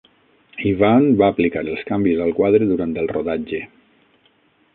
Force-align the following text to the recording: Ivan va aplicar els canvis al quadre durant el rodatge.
Ivan 0.69 1.03
va 1.19 1.27
aplicar 1.33 1.63
els 1.65 1.85
canvis 1.91 2.25
al 2.25 2.33
quadre 2.41 2.71
durant 2.73 2.97
el 3.03 3.11
rodatge. 3.17 3.63